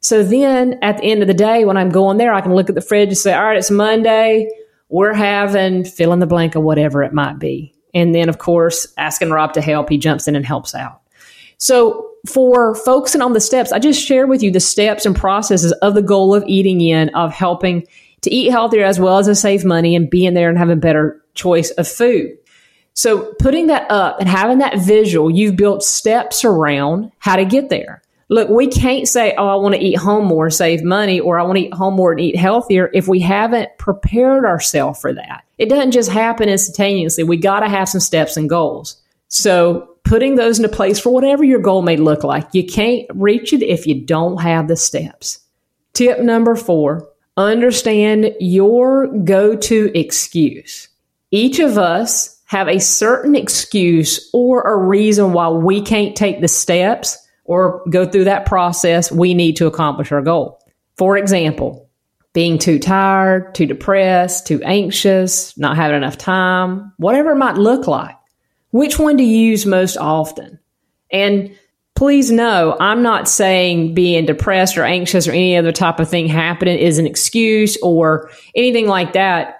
So 0.00 0.22
then 0.22 0.78
at 0.82 0.98
the 0.98 1.04
end 1.04 1.22
of 1.22 1.28
the 1.28 1.34
day, 1.34 1.64
when 1.64 1.76
I'm 1.76 1.90
going 1.90 2.18
there, 2.18 2.32
I 2.32 2.40
can 2.40 2.54
look 2.54 2.68
at 2.68 2.74
the 2.74 2.80
fridge 2.80 3.08
and 3.08 3.18
say, 3.18 3.34
all 3.34 3.44
right, 3.44 3.58
it's 3.58 3.70
Monday. 3.70 4.48
We're 4.88 5.14
having 5.14 5.84
fill 5.84 6.12
in 6.12 6.20
the 6.20 6.26
blank 6.26 6.54
of 6.54 6.62
whatever 6.62 7.02
it 7.02 7.12
might 7.12 7.38
be. 7.38 7.74
And 7.94 8.14
then, 8.14 8.28
of 8.28 8.38
course, 8.38 8.86
asking 8.96 9.30
Rob 9.30 9.54
to 9.54 9.60
help, 9.60 9.88
he 9.88 9.98
jumps 9.98 10.28
in 10.28 10.36
and 10.36 10.46
helps 10.46 10.74
out. 10.74 11.02
So 11.58 12.07
for 12.26 12.74
focusing 12.74 13.22
on 13.22 13.32
the 13.32 13.40
steps, 13.40 13.72
I 13.72 13.78
just 13.78 14.04
shared 14.04 14.28
with 14.28 14.42
you 14.42 14.50
the 14.50 14.60
steps 14.60 15.06
and 15.06 15.14
processes 15.14 15.72
of 15.72 15.94
the 15.94 16.02
goal 16.02 16.34
of 16.34 16.44
eating 16.46 16.80
in, 16.80 17.10
of 17.10 17.32
helping 17.32 17.86
to 18.22 18.30
eat 18.30 18.50
healthier 18.50 18.84
as 18.84 18.98
well 18.98 19.18
as 19.18 19.26
to 19.26 19.34
save 19.34 19.64
money 19.64 19.94
and 19.94 20.10
being 20.10 20.34
there 20.34 20.48
and 20.48 20.58
have 20.58 20.70
a 20.70 20.76
better 20.76 21.22
choice 21.34 21.70
of 21.72 21.86
food. 21.86 22.36
So 22.94 23.32
putting 23.38 23.68
that 23.68 23.88
up 23.90 24.18
and 24.18 24.28
having 24.28 24.58
that 24.58 24.78
visual, 24.80 25.30
you've 25.30 25.54
built 25.54 25.84
steps 25.84 26.44
around 26.44 27.12
how 27.18 27.36
to 27.36 27.44
get 27.44 27.68
there. 27.68 28.02
Look, 28.28 28.48
we 28.48 28.66
can't 28.66 29.08
say, 29.08 29.34
oh, 29.38 29.46
I 29.46 29.54
want 29.54 29.74
to 29.76 29.80
eat 29.80 29.96
home 29.96 30.26
more 30.26 30.50
save 30.50 30.82
money, 30.82 31.18
or 31.20 31.38
I 31.38 31.44
want 31.44 31.58
to 31.58 31.64
eat 31.64 31.74
home 31.74 31.94
more 31.94 32.10
and 32.10 32.20
eat 32.20 32.36
healthier 32.36 32.90
if 32.92 33.08
we 33.08 33.20
haven't 33.20 33.70
prepared 33.78 34.44
ourselves 34.44 35.00
for 35.00 35.14
that. 35.14 35.44
It 35.56 35.68
doesn't 35.68 35.92
just 35.92 36.10
happen 36.10 36.48
instantaneously. 36.48 37.24
We 37.24 37.36
got 37.36 37.60
to 37.60 37.68
have 37.68 37.88
some 37.88 38.00
steps 38.00 38.36
and 38.36 38.48
goals. 38.48 39.00
So 39.28 39.96
putting 40.08 40.36
those 40.36 40.58
into 40.58 40.70
place 40.70 40.98
for 40.98 41.10
whatever 41.10 41.44
your 41.44 41.60
goal 41.60 41.82
may 41.82 41.96
look 41.96 42.24
like. 42.24 42.48
You 42.52 42.64
can't 42.64 43.06
reach 43.14 43.52
it 43.52 43.62
if 43.62 43.86
you 43.86 44.00
don't 44.00 44.40
have 44.40 44.66
the 44.66 44.76
steps. 44.76 45.40
Tip 45.92 46.20
number 46.20 46.56
four 46.56 47.08
understand 47.36 48.34
your 48.40 49.06
go 49.18 49.54
to 49.54 49.96
excuse. 49.96 50.88
Each 51.30 51.60
of 51.60 51.78
us 51.78 52.40
have 52.46 52.68
a 52.68 52.80
certain 52.80 53.36
excuse 53.36 54.30
or 54.32 54.62
a 54.62 54.76
reason 54.76 55.32
why 55.32 55.50
we 55.50 55.82
can't 55.82 56.16
take 56.16 56.40
the 56.40 56.48
steps 56.48 57.16
or 57.44 57.82
go 57.90 58.06
through 58.06 58.24
that 58.24 58.46
process 58.46 59.12
we 59.12 59.34
need 59.34 59.56
to 59.56 59.66
accomplish 59.66 60.10
our 60.10 60.22
goal. 60.22 60.58
For 60.96 61.16
example, 61.16 61.88
being 62.32 62.58
too 62.58 62.78
tired, 62.78 63.54
too 63.54 63.66
depressed, 63.66 64.46
too 64.46 64.62
anxious, 64.62 65.56
not 65.58 65.76
having 65.76 65.98
enough 65.98 66.18
time, 66.18 66.92
whatever 66.96 67.32
it 67.32 67.36
might 67.36 67.56
look 67.56 67.86
like. 67.86 68.17
Which 68.70 68.98
one 68.98 69.16
do 69.16 69.24
you 69.24 69.50
use 69.50 69.66
most 69.66 69.96
often? 69.96 70.58
And 71.10 71.56
please 71.94 72.30
know, 72.30 72.76
I'm 72.78 73.02
not 73.02 73.28
saying 73.28 73.94
being 73.94 74.26
depressed 74.26 74.76
or 74.78 74.84
anxious 74.84 75.26
or 75.26 75.32
any 75.32 75.56
other 75.56 75.72
type 75.72 75.98
of 76.00 76.08
thing 76.08 76.28
happening 76.28 76.78
is 76.78 76.98
an 76.98 77.06
excuse 77.06 77.76
or 77.82 78.30
anything 78.54 78.86
like 78.86 79.14
that. 79.14 79.56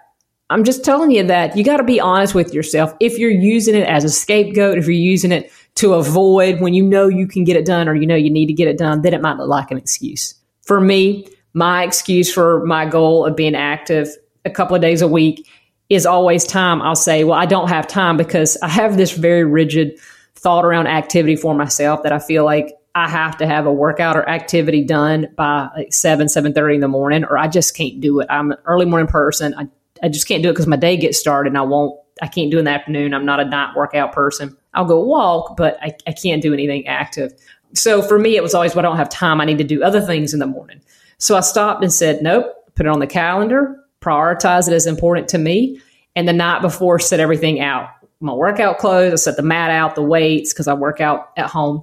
I'm 0.50 0.65
just 0.65 0.85
telling 0.85 1.11
you 1.11 1.25
that 1.25 1.57
you 1.57 1.65
got 1.65 1.79
to 1.79 1.85
be 1.85 2.00
honest 2.00 2.35
with 2.35 2.55
yourself. 2.55 2.95
If 3.00 3.19
you're 3.19 3.31
using 3.31 3.75
it 3.75 3.87
as 3.87 4.05
a 4.05 4.09
scapegoat, 4.09 4.79
if 4.79 4.85
you're 4.85 4.93
using 4.93 5.33
it 5.33 5.53
to 5.77 5.95
avoid 5.95 6.61
when 6.61 6.75
you 6.75 6.83
know 6.83 7.09
you 7.09 7.27
can 7.27 7.45
get 7.45 7.57
it 7.57 7.67
done 7.67 7.88
or 7.88 7.95
you 7.95 8.07
know 8.07 8.17
you 8.17 8.31
need 8.31 8.47
to 8.47 8.53
get 8.53 8.69
it 8.69 8.79
done, 8.79 9.03
then 9.03 9.15
it 9.15 9.21
might 9.21 9.37
look 9.37 9.49
like 9.49 9.71
an 9.71 9.77
excuse. 9.77 10.35
For 10.62 10.81
me, 10.81 11.27
my 11.55 11.83
excuse 11.83 12.33
for 12.33 12.65
my 12.65 12.87
goal 12.87 13.27
of 13.27 13.37
being 13.37 13.55
active 13.55 14.09
a 14.45 14.50
couple 14.50 14.75
of 14.75 14.83
days 14.83 15.03
a 15.03 15.09
week 15.09 15.47
is 15.88 16.07
always 16.07 16.45
time. 16.45 16.83
I'll 16.83 16.97
say, 16.97 17.25
well, 17.25 17.38
I 17.38 17.47
don't 17.47 17.68
have 17.68 17.87
time 17.87 18.16
because 18.16 18.57
I 18.62 18.68
have 18.68 18.97
this 18.97 19.12
very 19.12 19.45
rigid 19.45 19.99
thought 20.35 20.64
around 20.64 20.87
activity 20.87 21.37
for 21.37 21.54
myself 21.54 22.02
that 22.02 22.12
I 22.12 22.18
feel 22.18 22.45
like 22.45 22.75
I 22.95 23.09
have 23.09 23.37
to 23.38 23.47
have 23.47 23.66
a 23.66 23.73
workout 23.73 24.16
or 24.16 24.28
activity 24.28 24.85
done 24.85 25.28
by 25.37 25.68
like 25.76 25.92
7, 25.92 26.26
7.30 26.26 26.75
in 26.75 26.80
the 26.80 26.88
morning, 26.88 27.25
or 27.25 27.38
I 27.38 27.49
just 27.49 27.76
can't 27.76 28.00
do 28.00 28.21
it. 28.21 28.26
I'm 28.28 28.52
an 28.52 28.59
early 28.66 28.87
morning 28.87 29.09
person. 29.09 29.54
I, 29.54 29.68
I 30.02 30.09
just 30.09 30.26
can't 30.26 30.42
do 30.42 30.50
it 30.50 30.52
because 30.52 30.66
my 30.66 30.76
day 30.76 30.97
gets 30.97 31.18
started 31.18 31.50
and 31.50 31.59
I 31.59 31.62
won't, 31.62 31.99
I 32.21 32.26
can't 32.26 32.50
do 32.50 32.59
in 32.59 32.64
the 32.64 32.71
afternoon. 32.71 33.14
I'm 33.14 33.25
not 33.25 33.40
a 33.40 33.45
night 33.45 33.76
workout 33.76 34.12
person. 34.12 34.57
I'll 34.75 34.85
go 34.85 35.00
walk, 35.00 35.57
but 35.57 35.78
I, 35.83 35.92
I 36.07 36.12
can't 36.12 36.42
do 36.42 36.52
anything 36.52 36.87
active. 36.87 37.33
So 37.75 38.02
for 38.02 38.18
me, 38.18 38.37
it 38.37 38.42
was 38.42 38.54
always, 38.54 38.75
well, 38.75 38.85
I 38.85 38.88
don't 38.88 38.97
have 38.97 39.09
time. 39.09 39.40
I 39.40 39.45
need 39.45 39.59
to 39.59 39.64
do 39.64 39.83
other 39.83 40.00
things 40.00 40.33
in 40.33 40.40
the 40.40 40.47
morning. 40.47 40.80
So 41.18 41.37
I 41.37 41.40
stopped 41.40 41.83
and 41.83 41.92
said, 41.92 42.23
nope, 42.23 42.52
put 42.75 42.87
it 42.87 42.88
on 42.88 43.00
the 43.00 43.07
calendar, 43.07 43.76
prioritize 44.00 44.69
it 44.69 44.75
as 44.75 44.87
important 44.87 45.28
to 45.28 45.38
me. 45.38 45.81
And 46.17 46.26
the 46.26 46.33
night 46.33 46.62
before, 46.62 46.99
set 46.99 47.21
everything 47.21 47.61
out. 47.61 47.90
My 48.21 48.33
workout 48.33 48.78
clothes, 48.78 49.12
I 49.12 49.17
set 49.17 49.37
the 49.37 49.43
mat 49.43 49.71
out, 49.71 49.95
the 49.95 50.02
weights, 50.02 50.52
because 50.52 50.67
I 50.67 50.75
work 50.75 51.00
out 51.00 51.31
at 51.37 51.47
home. 51.47 51.83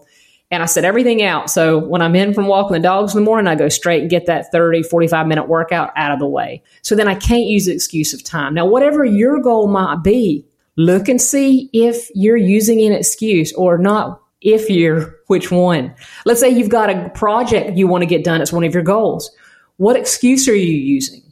And 0.52 0.62
I 0.62 0.68
set 0.68 0.86
everything 0.86 1.24
out. 1.24 1.50
So 1.50 1.80
when 1.80 2.02
I'm 2.02 2.16
in 2.16 2.34
from 2.34 2.48
walking 2.48 2.74
the 2.74 2.80
dogs 2.80 3.16
in 3.16 3.22
the 3.22 3.26
morning, 3.26 3.48
I 3.48 3.56
go 3.56 3.68
straight 3.68 4.02
and 4.02 4.10
get 4.10 4.28
that 4.28 4.52
30, 4.52 4.84
45 4.84 5.28
minute 5.28 5.48
workout 5.48 5.92
out 5.96 6.12
of 6.12 6.20
the 6.20 6.28
way. 6.28 6.62
So 6.82 6.96
then 6.96 7.08
I 7.08 7.16
can't 7.16 7.46
use 7.46 7.66
the 7.66 7.74
excuse 7.74 8.14
of 8.14 8.24
time. 8.24 8.54
Now, 8.54 8.66
whatever 8.66 9.04
your 9.04 9.40
goal 9.42 9.68
might 9.68 10.04
be, 10.04 10.46
look 10.78 11.08
and 11.08 11.20
see 11.20 11.70
if 11.74 12.10
you're 12.14 12.38
using 12.38 12.82
an 12.82 12.94
excuse 12.94 13.54
or 13.54 13.78
not. 13.78 14.22
If 14.42 14.70
you're, 14.70 15.16
which 15.28 15.50
one? 15.50 15.96
Let's 16.26 16.42
say 16.42 16.50
you've 16.50 16.70
got 16.70 16.92
a 16.92 17.10
project 17.10 17.76
you 17.76 17.88
want 17.88 18.04
to 18.04 18.06
get 18.06 18.24
done. 18.24 18.42
It's 18.42 18.54
one 18.54 18.64
of 18.64 18.74
your 18.74 18.84
goals. 18.84 19.32
What 19.78 19.96
excuse 19.96 20.48
are 20.48 20.56
you 20.56 20.74
using? 20.74 21.25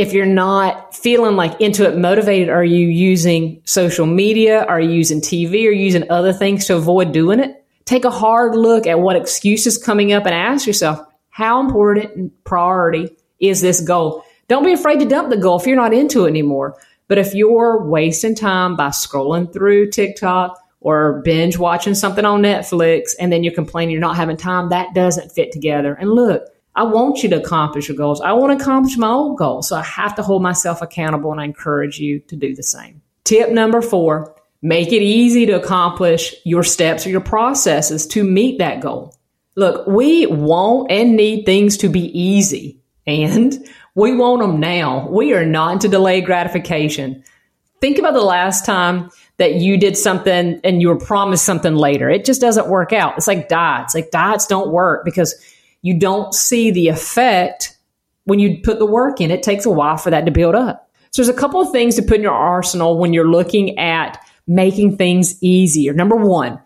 If 0.00 0.12
you're 0.14 0.24
not 0.26 0.96
feeling 0.96 1.36
like 1.36 1.60
into 1.60 1.86
it 1.86 1.96
motivated, 1.96 2.48
are 2.48 2.64
you 2.64 2.86
using 2.86 3.60
social 3.64 4.06
media? 4.06 4.64
Are 4.64 4.80
you 4.80 4.90
using 4.90 5.20
TV? 5.20 5.66
Are 5.66 5.72
you 5.72 5.84
using 5.84 6.10
other 6.10 6.32
things 6.32 6.66
to 6.66 6.76
avoid 6.76 7.12
doing 7.12 7.38
it? 7.38 7.60
take 7.90 8.04
a 8.04 8.10
hard 8.10 8.54
look 8.54 8.86
at 8.86 9.00
what 9.00 9.16
excuse 9.16 9.66
is 9.66 9.76
coming 9.76 10.12
up 10.12 10.24
and 10.24 10.32
ask 10.32 10.64
yourself, 10.64 11.00
how 11.30 11.60
important 11.60 12.32
priority 12.44 13.10
is 13.40 13.60
this 13.60 13.80
goal? 13.80 14.24
Don't 14.46 14.64
be 14.64 14.72
afraid 14.72 15.00
to 15.00 15.06
dump 15.06 15.28
the 15.28 15.36
goal 15.36 15.58
if 15.58 15.66
you're 15.66 15.74
not 15.74 15.92
into 15.92 16.24
it 16.24 16.28
anymore. 16.28 16.78
But 17.08 17.18
if 17.18 17.34
you're 17.34 17.84
wasting 17.84 18.36
time 18.36 18.76
by 18.76 18.90
scrolling 18.90 19.52
through 19.52 19.90
TikTok 19.90 20.56
or 20.80 21.20
binge 21.24 21.58
watching 21.58 21.96
something 21.96 22.24
on 22.24 22.42
Netflix 22.42 23.10
and 23.18 23.32
then 23.32 23.42
you're 23.42 23.52
complaining 23.52 23.90
you're 23.90 24.00
not 24.00 24.16
having 24.16 24.36
time, 24.36 24.68
that 24.68 24.94
doesn't 24.94 25.32
fit 25.32 25.50
together. 25.50 25.94
And 25.94 26.12
look, 26.12 26.44
I 26.80 26.84
want 26.84 27.22
you 27.22 27.28
to 27.28 27.36
accomplish 27.36 27.88
your 27.88 27.96
goals. 27.98 28.22
I 28.22 28.32
want 28.32 28.58
to 28.58 28.62
accomplish 28.62 28.96
my 28.96 29.10
own 29.10 29.36
goals. 29.36 29.68
So 29.68 29.76
I 29.76 29.82
have 29.82 30.14
to 30.14 30.22
hold 30.22 30.40
myself 30.40 30.80
accountable 30.80 31.30
and 31.30 31.38
I 31.38 31.44
encourage 31.44 31.98
you 31.98 32.20
to 32.20 32.36
do 32.36 32.54
the 32.54 32.62
same. 32.62 33.02
Tip 33.24 33.50
number 33.50 33.82
four 33.82 34.34
Make 34.62 34.88
it 34.88 35.02
easy 35.02 35.44
to 35.46 35.52
accomplish 35.52 36.34
your 36.44 36.62
steps 36.62 37.06
or 37.06 37.10
your 37.10 37.20
processes 37.20 38.06
to 38.08 38.24
meet 38.24 38.58
that 38.58 38.80
goal. 38.80 39.14
Look, 39.56 39.86
we 39.86 40.26
want 40.26 40.90
and 40.90 41.16
need 41.16 41.44
things 41.44 41.78
to 41.78 41.88
be 41.88 42.18
easy, 42.18 42.78
and 43.06 43.66
we 43.94 44.14
want 44.14 44.42
them 44.42 44.60
now. 44.60 45.08
We 45.08 45.32
are 45.32 45.46
not 45.46 45.72
into 45.72 45.88
delayed 45.88 46.26
gratification. 46.26 47.24
Think 47.80 47.98
about 47.98 48.12
the 48.12 48.20
last 48.20 48.66
time 48.66 49.10
that 49.38 49.54
you 49.54 49.78
did 49.78 49.96
something 49.96 50.60
and 50.62 50.82
you 50.82 50.88
were 50.88 50.98
promised 50.98 51.44
something 51.44 51.74
later. 51.74 52.10
It 52.10 52.26
just 52.26 52.42
doesn't 52.42 52.68
work 52.68 52.92
out. 52.92 53.16
It's 53.16 53.26
like 53.26 53.48
diets. 53.48 53.94
Like 53.94 54.10
diets 54.10 54.46
don't 54.46 54.70
work 54.70 55.06
because 55.06 55.34
you 55.82 55.98
don't 55.98 56.34
see 56.34 56.70
the 56.70 56.88
effect 56.88 57.76
when 58.24 58.38
you 58.38 58.60
put 58.62 58.78
the 58.78 58.86
work 58.86 59.20
in. 59.20 59.30
It 59.30 59.42
takes 59.42 59.66
a 59.66 59.70
while 59.70 59.96
for 59.96 60.10
that 60.10 60.26
to 60.26 60.30
build 60.30 60.54
up. 60.54 60.90
So 61.10 61.22
there's 61.22 61.34
a 61.34 61.38
couple 61.38 61.60
of 61.60 61.72
things 61.72 61.96
to 61.96 62.02
put 62.02 62.16
in 62.16 62.22
your 62.22 62.32
arsenal 62.32 62.98
when 62.98 63.12
you're 63.12 63.28
looking 63.28 63.78
at 63.78 64.24
making 64.46 64.96
things 64.96 65.42
easier. 65.42 65.92
Number 65.92 66.16
one, 66.16 66.60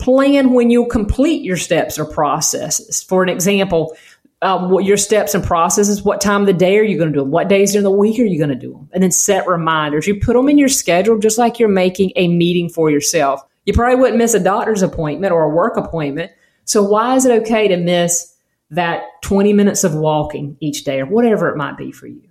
plan 0.00 0.52
when 0.52 0.70
you'll 0.70 0.86
complete 0.86 1.42
your 1.42 1.56
steps 1.56 1.98
or 1.98 2.04
processes. 2.04 3.02
For 3.02 3.22
an 3.22 3.28
example, 3.28 3.96
um, 4.42 4.70
what 4.70 4.84
your 4.84 4.96
steps 4.96 5.34
and 5.34 5.42
processes, 5.42 6.04
what 6.04 6.20
time 6.20 6.42
of 6.42 6.46
the 6.46 6.52
day 6.52 6.78
are 6.78 6.84
you 6.84 6.96
going 6.96 7.10
to 7.10 7.14
do 7.14 7.22
them? 7.22 7.32
What 7.32 7.48
days 7.48 7.72
during 7.72 7.82
the 7.82 7.90
week 7.90 8.20
are 8.20 8.24
you 8.24 8.38
going 8.38 8.50
to 8.50 8.54
do 8.54 8.72
them? 8.72 8.88
And 8.92 9.02
then 9.02 9.10
set 9.10 9.48
reminders. 9.48 10.06
You 10.06 10.20
put 10.20 10.34
them 10.34 10.48
in 10.48 10.58
your 10.58 10.68
schedule 10.68 11.18
just 11.18 11.38
like 11.38 11.58
you're 11.58 11.68
making 11.68 12.12
a 12.14 12.28
meeting 12.28 12.68
for 12.68 12.90
yourself. 12.90 13.42
You 13.64 13.72
probably 13.72 13.96
wouldn't 13.96 14.18
miss 14.18 14.34
a 14.34 14.40
doctor's 14.40 14.82
appointment 14.82 15.32
or 15.32 15.42
a 15.42 15.48
work 15.48 15.76
appointment. 15.76 16.30
So 16.64 16.82
why 16.82 17.16
is 17.16 17.24
it 17.24 17.42
okay 17.42 17.66
to 17.66 17.76
miss 17.76 18.32
that 18.70 19.02
20 19.22 19.52
minutes 19.52 19.84
of 19.84 19.94
walking 19.94 20.56
each 20.60 20.84
day 20.84 21.00
or 21.00 21.06
whatever 21.06 21.48
it 21.48 21.56
might 21.56 21.76
be 21.76 21.92
for 21.92 22.06
you? 22.06 22.22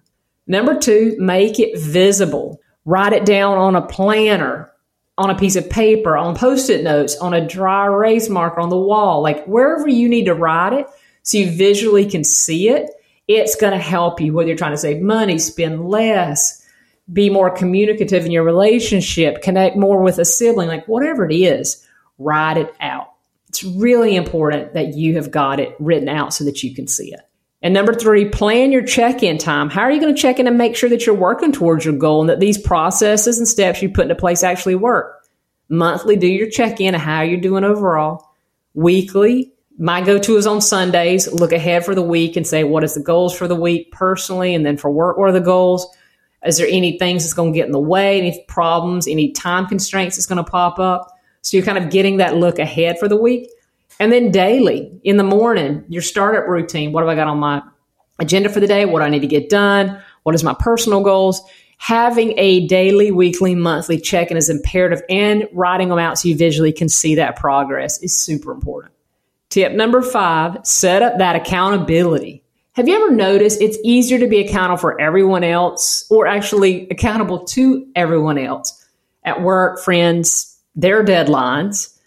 Number 0.46 0.78
two, 0.78 1.16
make 1.20 1.60
it 1.60 1.80
visible. 1.80 2.62
Write 2.86 3.14
it 3.14 3.26
down 3.26 3.58
on 3.58 3.76
a 3.76 3.86
planner 3.86 4.72
on 5.18 5.30
a 5.32 5.38
piece 5.38 5.56
of 5.56 5.70
paper, 5.70 6.16
on 6.16 6.36
post 6.36 6.70
it 6.70 6.84
notes, 6.84 7.16
on 7.18 7.34
a 7.34 7.46
dry 7.46 7.86
erase 7.86 8.30
marker 8.30 8.60
on 8.60 8.70
the 8.70 8.78
wall, 8.78 9.22
like 9.22 9.46
wherever 9.46 9.88
you 9.88 10.08
need 10.08 10.26
to 10.26 10.36
write 10.36 10.74
it 10.74 10.86
so 11.24 11.40
you 11.40 11.50
visually 11.50 12.06
can 12.06 12.24
see 12.24 12.70
it, 12.70 12.90
it's 13.28 13.56
going 13.56 13.74
to 13.74 13.80
help 13.80 14.22
you 14.22 14.34
whether 14.34 14.48
you're 14.48 14.58
trying 14.58 14.72
to 14.72 14.78
save 14.78 15.02
money, 15.02 15.40
spend 15.40 15.90
less, 15.90 16.64
be 17.12 17.30
more 17.30 17.50
communicative 17.50 18.26
in 18.26 18.32
your 18.32 18.44
relationship, 18.44 19.42
connect 19.42 19.76
more 19.76 20.02
with 20.02 20.20
a 20.20 20.26
sibling, 20.26 20.68
like 20.68 20.88
whatever 20.88 21.28
it 21.28 21.34
is, 21.34 21.86
write 22.20 22.58
it 22.58 22.74
out. 22.80 23.14
It's 23.58 23.64
really 23.64 24.16
important 24.16 24.76
that 24.76 24.94
you 24.94 25.16
have 25.16 25.32
got 25.32 25.60
it 25.60 25.76
written 25.80 26.08
out 26.08 26.32
so 26.32 26.44
that 26.44 26.62
you 26.62 26.76
can 26.76 26.86
see 26.86 27.12
it. 27.12 27.22
And 27.64 27.74
number 27.74 27.92
three, 27.92 28.30
plan 28.30 28.72
your 28.72 28.84
check 28.84 29.24
in 29.24 29.40
time. 29.40 29.72
How 29.72 29.82
are 29.82 29.92
you 29.92 30.00
going 30.00 30.14
to 30.14 30.22
check 30.22 30.38
in 30.38 30.46
and 30.46 30.60
make 30.60 30.76
sure 30.76 30.90
that 30.90 31.08
you're 31.08 31.16
working 31.16 31.52
towards 31.52 31.84
your 31.84 31.96
goal 31.96 32.22
and 32.22 32.30
that 32.30 32.40
these 32.40 32.60
processes 32.60 33.40
and 33.40 33.48
steps 33.48 33.82
you 33.82 33.90
put 33.90 34.04
into 34.04 34.14
place 34.14 34.44
actually 34.44 34.76
work? 34.76 35.28
Monthly, 35.70 36.18
do 36.18 36.28
your 36.28 36.52
check 36.52 36.80
in 36.80 36.94
of 36.94 37.02
how 37.02 37.24
you're 37.24 37.42
doing 37.42 37.64
overall. 37.64 38.30
Weekly, 38.76 39.54
my 39.80 40.02
go 40.02 40.20
to 40.20 40.38
is 40.38 40.46
on 40.46 40.62
Sundays. 40.62 41.28
Look 41.28 41.52
ahead 41.52 41.84
for 41.84 41.96
the 41.96 42.04
week 42.04 42.36
and 42.38 42.46
say, 42.46 42.64
what 42.64 42.84
is 42.84 42.94
the 42.94 43.02
goals 43.02 43.36
for 43.36 43.48
the 43.48 43.56
week 43.56 43.92
personally? 43.92 44.54
And 44.54 44.64
then 44.64 44.78
for 44.78 44.92
work, 44.92 45.18
what 45.18 45.30
are 45.30 45.34
the 45.34 45.40
goals? 45.40 45.88
Is 46.46 46.60
there 46.60 46.68
any 46.70 47.00
things 47.00 47.24
that's 47.24 47.34
going 47.34 47.54
to 47.54 47.58
get 47.58 47.66
in 47.66 47.72
the 47.72 47.80
way? 47.80 48.20
Any 48.20 48.46
problems? 48.48 49.08
Any 49.08 49.32
time 49.32 49.66
constraints 49.66 50.16
that's 50.16 50.28
going 50.28 50.46
to 50.46 50.50
pop 50.50 50.78
up? 50.78 51.17
So 51.50 51.58
you're 51.58 51.66
kind 51.66 51.78
of 51.78 51.90
getting 51.90 52.18
that 52.18 52.36
look 52.36 52.60
ahead 52.60 53.00
for 53.00 53.08
the 53.08 53.18
week. 53.18 53.50
And 54.00 54.12
then 54.12 54.32
daily 54.32 55.00
in 55.04 55.18
the 55.18 55.24
morning, 55.24 55.84
your 55.88 56.02
startup 56.02 56.48
routine. 56.48 56.92
What 56.92 57.02
have 57.02 57.10
I 57.10 57.16
got 57.16 57.28
on 57.28 57.40
my 57.40 57.64
agenda 58.20 58.50
for 58.50 58.60
the 58.60 58.68
day? 58.68 58.86
What 58.86 59.00
do 59.00 59.06
I 59.06 59.10
need 59.10 59.22
to 59.22 59.28
get 59.28 59.50
done? 59.50 60.02
What 60.24 60.36
is 60.36 60.44
my 60.44 60.56
personal 60.60 61.02
goals? 61.02 61.42
Having 61.80 62.38
a 62.38 62.68
daily, 62.68 63.12
weekly, 63.12 63.56
monthly 63.56 64.00
check 64.00 64.32
in 64.32 64.38
is 64.38 64.50
imperative 64.50 65.02
and 65.10 65.48
writing 65.54 65.90
them 65.90 66.00
out 66.00 66.18
so 66.20 66.28
you 66.28 66.36
visually 66.36 66.74
can 66.74 66.90
see 66.90 67.16
that 67.16 67.36
progress 67.36 68.02
is 68.02 68.16
super 68.16 68.52
important. 68.52 68.94
Tip 69.50 69.72
number 69.74 70.02
five, 70.02 70.58
set 70.66 71.02
up 71.02 71.20
that 71.20 71.36
accountability. 71.36 72.44
Have 72.74 72.88
you 72.88 72.96
ever 72.96 73.12
noticed 73.12 73.62
it's 73.62 73.78
easier 73.84 74.20
to 74.20 74.28
be 74.28 74.40
accountable 74.40 74.78
for 74.78 75.00
everyone 75.00 75.44
else 75.44 76.06
or 76.12 76.28
actually 76.28 76.88
accountable 76.90 77.46
to 77.46 77.88
everyone 77.96 78.38
else 78.38 78.86
at 79.24 79.42
work, 79.42 79.80
friends, 79.80 80.57
their 80.78 81.04
deadlines, 81.04 81.98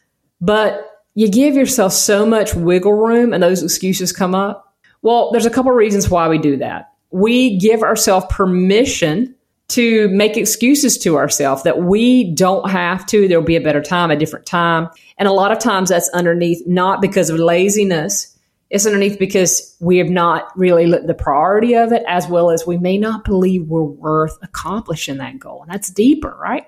but 0.41 0.87
you 1.15 1.29
give 1.29 1.55
yourself 1.55 1.93
so 1.93 2.25
much 2.25 2.55
wiggle 2.55 2.95
room 2.95 3.35
and 3.35 3.43
those 3.43 3.63
excuses 3.63 4.13
come 4.13 4.35
up. 4.35 4.75
Well, 5.03 5.31
there's 5.33 5.45
a 5.45 5.51
couple 5.51 5.73
of 5.73 5.77
reasons 5.77 6.09
why 6.09 6.29
we 6.29 6.39
do 6.39 6.57
that. 6.59 6.93
We 7.11 7.59
give 7.59 7.83
ourselves 7.83 8.27
permission 8.31 9.35
to 9.69 10.09
make 10.09 10.37
excuses 10.37 10.99
to 10.99 11.17
ourselves 11.17 11.65
that 11.65 11.83
we 11.83 12.33
don't 12.35 12.71
have 12.71 13.07
to. 13.07 13.29
There'll 13.29 13.45
be 13.45 13.57
a 13.57 13.61
better 13.61 13.83
time, 13.83 14.11
a 14.11 14.17
different 14.17 14.47
time. 14.47 14.89
And 15.19 15.29
a 15.29 15.33
lot 15.33 15.53
of 15.53 15.59
times 15.59 15.91
that's 15.91 16.09
underneath 16.11 16.67
not 16.67 17.01
because 17.01 17.31
of 17.31 17.39
laziness. 17.39 18.37
It's 18.71 18.87
underneath 18.87 19.19
because 19.19 19.77
we 19.81 19.99
have 19.99 20.11
not 20.11 20.57
really 20.57 20.87
looked 20.87 21.09
the 21.09 21.15
priority 21.15 21.75
of 21.75 21.93
it, 21.93 22.05
as 22.07 22.29
well 22.29 22.51
as 22.51 22.67
we 22.67 22.79
may 22.79 22.99
not 22.99 23.25
believe 23.25 23.67
we're 23.67 23.83
worth 23.83 24.39
accomplishing 24.43 25.19
that 25.19 25.39
goal. 25.39 25.63
And 25.63 25.71
that's 25.73 25.91
deeper, 25.91 26.37
right? 26.41 26.67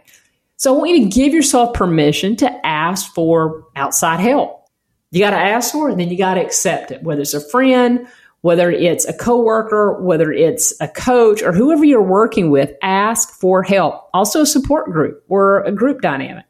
So 0.63 0.73
I 0.73 0.79
want 0.79 0.91
you 0.91 1.01
to 1.01 1.09
give 1.09 1.35
yourself 1.35 1.75
permission 1.75 2.37
to 2.37 2.67
ask 2.67 3.13
for 3.15 3.67
outside 3.75 4.21
help. 4.21 4.65
You 5.11 5.19
got 5.19 5.31
to 5.31 5.37
ask 5.37 5.73
for 5.73 5.89
it, 5.89 5.93
and 5.93 6.01
then 6.01 6.09
you 6.09 6.17
got 6.17 6.35
to 6.35 6.41
accept 6.41 6.93
it, 6.93 7.03
whether 7.03 7.21
it's 7.21 7.35
a 7.35 7.41
friend, 7.41 8.07
whether 8.43 8.71
it's 8.71 9.05
a 9.05 9.13
coworker, 9.13 10.01
whether 10.01 10.31
it's 10.31 10.73
a 10.81 10.87
coach, 10.87 11.43
or 11.43 11.51
whoever 11.51 11.85
you're 11.85 12.01
working 12.01 12.53
with. 12.53 12.71
Ask 12.81 13.31
for 13.41 13.65
help. 13.65 14.09
Also, 14.15 14.43
a 14.43 14.47
support 14.47 14.93
group 14.93 15.25
or 15.29 15.63
a 15.65 15.73
group 15.73 16.01
dynamic 16.01 16.45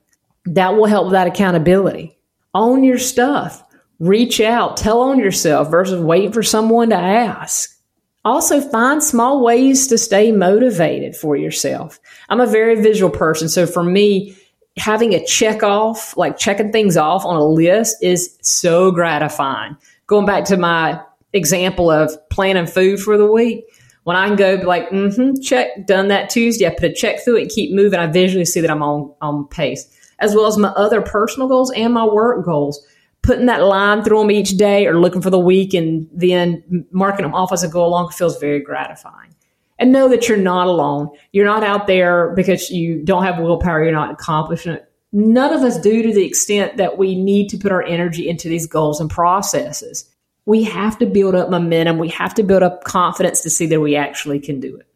that 0.45 0.77
will 0.77 0.85
help 0.85 1.07
with 1.07 1.13
that 1.13 1.27
accountability. 1.27 2.19
Own 2.53 2.85
your 2.85 2.99
stuff. 2.99 3.65
Reach 3.99 4.43
out. 4.43 4.77
Tell 4.77 5.01
on 5.01 5.21
yourself 5.21 5.71
versus 5.71 6.03
waiting 6.03 6.33
for 6.33 6.43
someone 6.43 6.91
to 6.91 6.97
ask. 6.97 7.82
Also, 8.25 8.61
find 8.61 9.03
small 9.03 9.43
ways 9.43 9.89
to 9.89 9.99
stay 9.99 10.31
motivated 10.31 11.17
for 11.17 11.35
yourself. 11.37 11.99
I'm 12.29 12.41
a 12.41 12.47
very 12.47 12.81
visual 12.81 13.11
person. 13.11 13.49
So 13.49 13.67
for 13.67 13.83
me, 13.83 14.37
having 14.77 15.13
a 15.13 15.25
check 15.27 15.63
off, 15.63 16.17
like 16.17 16.39
checking 16.39 16.71
things 16.71 16.97
off 16.97 17.25
on 17.25 17.37
a 17.37 17.45
list 17.45 17.97
is 18.01 18.39
so 18.41 18.93
gratifying. 18.93 19.77
Going 20.07 20.25
back 20.25 20.45
to 20.47 20.57
my 20.57 21.01
example 21.33 21.91
of 21.91 22.13
planning 22.31 22.67
food 22.67 23.01
for 23.01 23.19
the 23.19 23.31
week, 23.31 23.65
when 24.05 24.17
I 24.17 24.27
can 24.29 24.37
go 24.37 24.55
like, 24.55 24.89
mm-hmm, 24.91 25.41
check, 25.43 25.87
done 25.87 26.09
that 26.09 26.31
Tuesday, 26.31 26.67
I 26.67 26.71
put 26.71 26.91
a 26.91 26.93
check 26.93 27.25
through 27.25 27.37
it, 27.37 27.51
keep 27.51 27.75
moving, 27.75 27.99
I 27.99 28.07
visually 28.07 28.45
see 28.45 28.61
that 28.61 28.71
I'm 28.71 28.83
on, 28.83 29.15
on 29.21 29.47
pace. 29.49 29.87
as 30.23 30.35
well 30.35 30.47
as 30.47 30.57
my 30.57 30.69
other 30.71 31.03
personal 31.03 31.49
goals 31.49 31.73
and 31.73 31.93
my 31.93 32.07
work 32.07 32.45
goals. 32.45 32.87
Putting 33.23 33.47
that 33.47 33.63
line 33.63 34.03
through 34.03 34.19
them 34.19 34.31
each 34.31 34.57
day 34.57 34.87
or 34.87 34.99
looking 34.99 35.23
for 35.23 35.31
the 35.31 35.39
week 35.39 35.75
and 35.75 36.09
then 36.13 36.87
marking 36.91 37.23
them 37.23 37.35
off 37.35 37.53
as 37.53 37.65
I 37.65 37.69
go 37.69 37.85
along 37.85 38.11
feels 38.11 38.39
very 38.39 38.61
gratifying. 38.61 39.35
And 39.79 39.93
know 39.93 40.09
that 40.09 40.29
you're 40.29 40.39
not 40.39 40.67
alone. 40.67 41.11
You're 41.33 41.47
not 41.47 41.65
out 41.65 41.87
there 41.87 42.33
because 42.35 42.71
you 42.71 43.03
don't 43.03 43.25
have 43.25 43.39
willpower, 43.39 43.83
you're 43.83 43.93
not 43.93 44.11
accomplishing 44.11 44.75
it. 44.75 44.93
None 45.13 45.53
of 45.53 45.63
us 45.63 45.79
do 45.79 46.03
to 46.03 46.13
the 46.13 46.25
extent 46.25 46.79
that 46.79 46.99
we 46.99 47.15
need 47.15 47.49
to 47.51 47.59
put 47.59 47.71
our 47.71 47.83
energy 47.83 48.29
into 48.29 48.49
these 48.49 48.67
goals 48.67 49.01
and 49.01 49.11
processes. 49.11 50.09
We 50.47 50.63
have 50.65 50.99
to 50.99 51.07
build 51.07 51.35
up 51.35 51.51
momentum. 51.51 51.99
We 51.99 52.09
have 52.09 52.35
to 52.35 52.43
build 52.43 52.63
up 52.63 52.85
confidence 52.85 53.43
to 53.43 53.51
see 53.51 53.67
that 53.67 53.81
we 53.81 53.95
actually 53.95 54.41
can 54.41 54.59
do 54.59 54.77
it. 54.77 54.87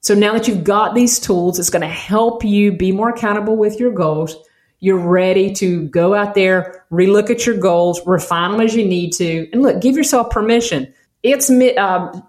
So 0.00 0.14
now 0.14 0.32
that 0.32 0.48
you've 0.48 0.64
got 0.64 0.94
these 0.94 1.18
tools, 1.18 1.58
it's 1.58 1.70
going 1.70 1.82
to 1.82 1.88
help 1.88 2.44
you 2.44 2.72
be 2.72 2.92
more 2.92 3.10
accountable 3.10 3.56
with 3.56 3.78
your 3.78 3.92
goals. 3.92 4.36
You're 4.80 4.98
ready 4.98 5.52
to 5.54 5.88
go 5.88 6.14
out 6.14 6.34
there, 6.34 6.84
relook 6.92 7.30
at 7.30 7.46
your 7.46 7.56
goals, 7.56 8.00
refine 8.06 8.52
them 8.52 8.60
as 8.60 8.74
you 8.74 8.84
need 8.84 9.12
to, 9.14 9.48
and 9.52 9.62
look, 9.62 9.80
give 9.80 9.96
yourself 9.96 10.30
permission. 10.30 10.92
It's 11.22 11.50
uh, 11.50 12.20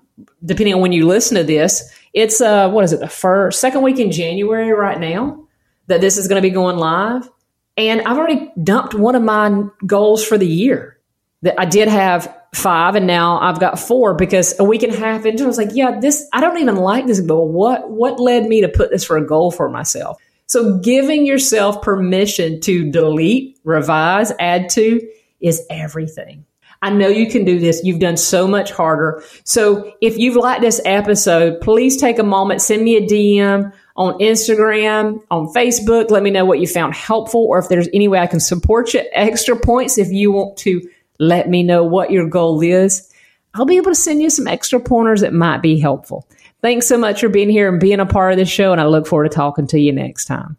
depending 0.46 0.74
on 0.74 0.82
when 0.82 0.94
you 0.94 1.06
listen 1.06 1.38
to 1.38 1.44
this, 1.44 1.92
it's 2.14 2.42
uh, 2.42 2.70
what 2.70 2.84
is 2.84 2.94
it, 2.94 3.00
the 3.00 3.08
first 3.08 3.60
second 3.60 3.82
week 3.84 4.00
in 4.00 4.12
January 4.12 4.72
right 4.72 5.00
now 5.00 5.46
that 5.88 6.02
this 6.02 6.18
is 6.18 6.28
going 6.28 6.42
to 6.42 6.48
be 6.48 6.54
going 6.54 6.78
live, 6.78 7.30
and 7.76 8.02
I've 8.02 8.18
already 8.18 8.52
dumped 8.64 8.94
one 8.94 9.16
of 9.16 9.24
my 9.24 9.66
goals 9.86 10.26
for 10.26 10.38
the 10.38 10.48
year. 10.48 10.96
That 11.44 11.60
I 11.60 11.66
did 11.66 11.88
have 11.88 12.36
five 12.56 12.96
and 12.96 13.06
now 13.06 13.40
I've 13.40 13.60
got 13.60 13.80
four 13.80 14.16
because 14.16 14.60
a 14.60 14.64
week 14.64 14.84
and 14.84 14.94
a 14.94 14.98
half 14.98 15.26
into 15.26 15.44
I 15.44 15.48
was 15.48 15.58
like, 15.58 15.70
yeah, 15.74 16.00
this 16.00 16.28
I 16.34 16.42
don't 16.42 16.58
even 16.58 16.78
like 16.78 17.06
this 17.06 17.20
goal. 17.20 17.48
What 17.48 17.90
what 17.90 18.20
led 18.20 18.48
me 18.48 18.62
to 18.62 18.70
put 18.70 18.90
this 18.90 19.04
for 19.04 19.18
a 19.18 19.26
goal 19.26 19.52
for 19.52 19.70
myself? 19.70 20.20
So 20.48 20.80
giving 20.80 21.26
yourself 21.26 21.82
permission 21.82 22.62
to 22.62 22.90
delete, 22.90 23.60
revise, 23.64 24.32
add 24.40 24.70
to 24.72 25.02
is 25.42 25.66
everything. 25.70 26.46
I 26.82 26.90
know 26.92 27.08
you 27.08 27.30
can 27.30 27.44
do 27.44 27.60
this. 27.60 27.84
You've 27.84 28.00
done 28.00 28.18
so 28.18 28.48
much 28.48 28.72
harder. 28.72 29.24
So 29.44 29.94
if 30.00 30.18
you've 30.18 30.36
liked 30.36 30.62
this 30.62 30.80
episode, 30.86 31.60
please 31.60 31.98
take 31.98 32.18
a 32.20 32.24
moment, 32.24 32.62
send 32.62 32.84
me 32.84 32.96
a 32.96 33.02
DM 33.02 33.74
on 33.96 34.14
Instagram, 34.20 35.22
on 35.32 35.48
Facebook. 35.48 36.12
Let 36.12 36.24
me 36.24 36.30
know 36.30 36.46
what 36.46 36.60
you 36.60 36.68
found 36.68 36.94
helpful 36.94 37.46
or 37.46 37.60
if 37.60 37.68
there's 37.68 37.90
any 37.94 38.08
way 38.08 38.20
I 38.20 38.28
can 38.28 38.40
support 38.40 38.94
you. 38.94 39.04
Extra 39.14 39.58
points 39.58 39.98
if 39.98 40.10
you 40.12 40.32
want 40.32 40.58
to 40.60 40.88
let 41.20 41.50
me 41.50 41.64
know 41.64 41.84
what 41.84 42.12
your 42.12 42.30
goal 42.30 42.62
is. 42.62 43.12
I'll 43.56 43.66
be 43.66 43.78
able 43.78 43.92
to 43.92 43.96
send 43.96 44.22
you 44.22 44.30
some 44.30 44.48
extra 44.48 44.80
pointers 44.80 45.22
that 45.22 45.34
might 45.34 45.64
be 45.64 45.80
helpful. 45.80 46.28
Thanks 46.62 46.88
so 46.88 46.98
much 46.98 47.20
for 47.22 47.30
being 47.30 47.50
here 47.50 47.70
and 47.70 47.80
being 47.80 48.00
a 48.00 48.06
part 48.06 48.32
of 48.32 48.38
this 48.38 48.50
show, 48.50 48.72
and 48.72 48.82
I 48.82 48.86
look 48.86 49.06
forward 49.06 49.30
to 49.30 49.36
talking 49.36 49.68
to 49.68 49.80
you 49.80 49.92
next 49.92 50.26
time. 50.26 50.56